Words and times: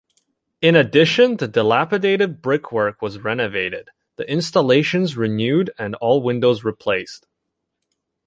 In 0.63 0.75
addition, 0.75 1.37
the 1.37 1.47
dilapidated 1.47 2.41
brickwork 2.41 3.03
was 3.03 3.19
renovated, 3.19 3.89
the 4.15 4.27
installations 4.27 5.15
renewed 5.15 5.69
and 5.77 5.93
all 5.93 6.23
windows 6.23 6.63
replaced. 6.63 7.27